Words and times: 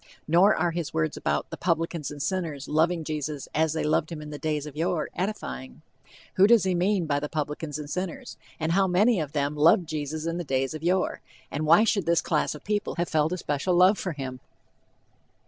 Nor 0.27 0.55
are 0.55 0.71
his 0.71 0.95
words 0.95 1.15
about 1.15 1.51
"the 1.51 1.57
publicans 1.57 2.09
and 2.09 2.19
sinners 2.19 2.67
loving 2.67 3.03
Jesus 3.03 3.47
as 3.53 3.73
they 3.73 3.83
loved 3.83 4.11
him 4.11 4.19
in 4.19 4.31
the 4.31 4.39
days 4.39 4.65
of 4.65 4.75
yore" 4.75 5.09
edifying. 5.15 5.83
Who 6.37 6.47
does 6.47 6.63
he 6.63 6.73
mean 6.73 7.05
by 7.05 7.19
the 7.19 7.29
"publicans 7.29 7.77
and 7.77 7.87
sinners," 7.87 8.35
and 8.59 8.71
how 8.71 8.87
many 8.87 9.19
of 9.19 9.33
them 9.33 9.55
loved 9.55 9.87
Jesus 9.87 10.25
in 10.25 10.39
the 10.39 10.43
days 10.43 10.73
of 10.73 10.81
yore, 10.81 11.21
and 11.51 11.67
why 11.67 11.83
should 11.83 12.07
this 12.07 12.23
class 12.23 12.55
of 12.55 12.63
people 12.63 12.95
have 12.95 13.09
felt 13.09 13.31
a 13.33 13.37
special 13.37 13.75
love 13.75 13.99
for 13.99 14.13
him? 14.13 14.39